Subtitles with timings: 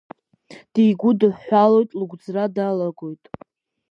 [0.73, 3.23] Дигәыдиҳәҳәалоит, лыгәӡра далагоит.